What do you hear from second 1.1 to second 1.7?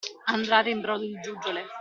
giuggiole.